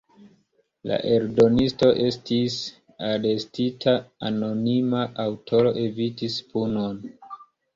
[0.91, 2.55] La eldonisto estis
[3.09, 3.93] arestita,
[4.31, 6.99] anonima aŭtoro evitis punon.